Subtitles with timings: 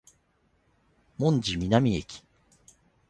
[1.19, 2.23] 門真南駅